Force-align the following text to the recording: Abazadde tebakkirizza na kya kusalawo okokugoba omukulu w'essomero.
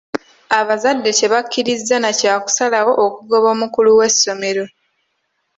Abazadde 0.59 1.09
tebakkirizza 1.19 1.95
na 1.99 2.11
kya 2.19 2.33
kusalawo 2.43 2.91
okokugoba 3.03 3.47
omukulu 3.55 3.89
w'essomero. 3.99 4.65